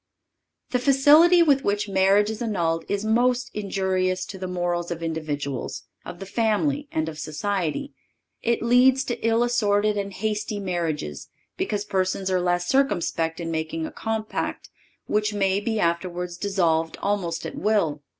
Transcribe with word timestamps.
The 0.71 0.79
facility 0.79 1.43
with 1.43 1.63
which 1.63 1.87
marriage 1.87 2.31
is 2.31 2.41
annulled 2.41 2.85
is 2.89 3.05
most 3.05 3.51
injurious 3.53 4.25
to 4.25 4.39
the 4.39 4.47
morals 4.47 4.89
of 4.89 5.03
individuals, 5.03 5.83
of 6.03 6.17
the 6.17 6.25
family 6.25 6.87
and 6.91 7.07
of 7.07 7.19
society. 7.19 7.93
It 8.41 8.63
leads 8.63 9.03
to 9.03 9.19
ill 9.27 9.43
assorted 9.43 9.97
and 9.97 10.11
hasty 10.11 10.59
marriages, 10.59 11.29
because 11.55 11.85
persons 11.85 12.31
are 12.31 12.41
less 12.41 12.67
circumspect 12.67 13.39
in 13.39 13.51
making 13.51 13.85
a 13.85 13.91
compact 13.91 14.69
which 15.05 15.35
may 15.35 15.59
be 15.59 15.79
afterwards 15.79 16.35
dissolved 16.35 16.97
almost 17.03 17.45
at 17.45 17.53
will. 17.53 18.01